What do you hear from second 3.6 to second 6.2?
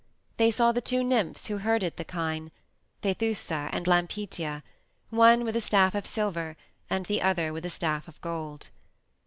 and Lampetia, one with a staff of